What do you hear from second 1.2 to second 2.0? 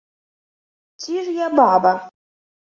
ж я баба?!.